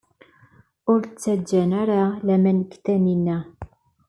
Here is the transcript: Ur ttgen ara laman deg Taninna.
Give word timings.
Ur 0.91 1.01
ttgen 1.05 1.71
ara 1.81 2.01
laman 2.25 2.57
deg 2.61 2.71
Taninna. 2.85 3.37